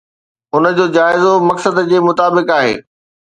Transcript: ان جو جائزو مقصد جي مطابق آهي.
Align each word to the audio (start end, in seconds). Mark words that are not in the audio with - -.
ان 0.55 0.63
جو 0.77 0.85
جائزو 0.95 1.33
مقصد 1.49 1.75
جي 1.91 1.99
مطابق 2.09 2.47
آهي. 2.59 2.75